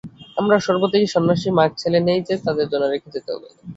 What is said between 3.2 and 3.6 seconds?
হবে।